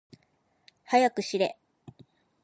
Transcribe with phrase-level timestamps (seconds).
[0.85, 1.59] はやくしれ。